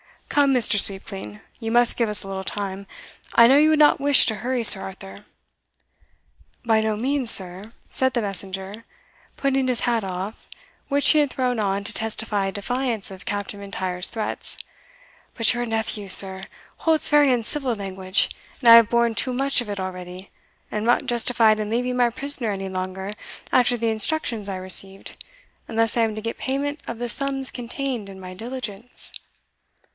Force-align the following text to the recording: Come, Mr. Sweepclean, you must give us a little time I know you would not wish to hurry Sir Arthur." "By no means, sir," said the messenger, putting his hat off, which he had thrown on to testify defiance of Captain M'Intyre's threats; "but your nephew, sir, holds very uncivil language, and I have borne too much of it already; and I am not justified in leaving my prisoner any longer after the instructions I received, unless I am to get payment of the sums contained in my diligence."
Come, 0.29 0.53
Mr. 0.53 0.79
Sweepclean, 0.79 1.41
you 1.59 1.71
must 1.71 1.97
give 1.97 2.09
us 2.09 2.23
a 2.23 2.27
little 2.27 2.45
time 2.45 2.87
I 3.35 3.45
know 3.47 3.57
you 3.57 3.69
would 3.71 3.77
not 3.77 3.99
wish 3.99 4.25
to 4.25 4.35
hurry 4.35 4.63
Sir 4.63 4.81
Arthur." 4.81 5.25
"By 6.65 6.79
no 6.79 6.95
means, 6.95 7.29
sir," 7.29 7.73
said 7.89 8.13
the 8.13 8.21
messenger, 8.21 8.85
putting 9.35 9.67
his 9.67 9.81
hat 9.81 10.05
off, 10.05 10.47
which 10.87 11.09
he 11.09 11.19
had 11.19 11.29
thrown 11.29 11.59
on 11.59 11.83
to 11.83 11.93
testify 11.93 12.49
defiance 12.49 13.11
of 13.11 13.25
Captain 13.25 13.59
M'Intyre's 13.59 14.09
threats; 14.09 14.57
"but 15.35 15.53
your 15.53 15.65
nephew, 15.67 16.07
sir, 16.07 16.45
holds 16.77 17.09
very 17.09 17.29
uncivil 17.31 17.75
language, 17.75 18.29
and 18.61 18.69
I 18.69 18.75
have 18.75 18.89
borne 18.89 19.13
too 19.13 19.33
much 19.33 19.61
of 19.61 19.69
it 19.69 19.81
already; 19.81 20.31
and 20.71 20.77
I 20.77 20.77
am 20.77 20.85
not 20.85 21.05
justified 21.07 21.59
in 21.59 21.69
leaving 21.69 21.97
my 21.97 22.09
prisoner 22.09 22.51
any 22.51 22.69
longer 22.69 23.13
after 23.51 23.77
the 23.77 23.89
instructions 23.89 24.47
I 24.49 24.55
received, 24.55 25.21
unless 25.67 25.95
I 25.97 26.01
am 26.03 26.15
to 26.15 26.21
get 26.21 26.37
payment 26.39 26.79
of 26.87 26.97
the 26.99 27.09
sums 27.09 27.51
contained 27.51 28.09
in 28.09 28.19
my 28.19 28.33
diligence." 28.33 29.13